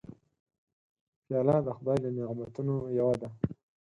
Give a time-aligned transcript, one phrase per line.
[1.25, 3.29] پیاله د خدای له نعمتونو یوه ده.